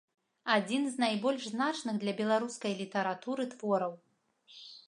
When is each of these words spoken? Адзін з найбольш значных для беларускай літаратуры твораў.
Адзін 0.53 0.87
з 0.93 1.03
найбольш 1.03 1.43
значных 1.53 1.95
для 2.05 2.15
беларускай 2.23 2.73
літаратуры 2.83 3.43
твораў. 3.53 3.93